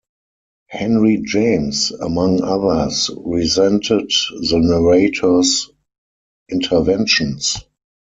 Henry 0.71 1.17
James, 1.17 1.91
among 1.91 2.41
others, 2.41 3.11
resented 3.23 4.09
the 4.49 4.59
narrator's 4.59 5.69
interventions. 6.49 7.57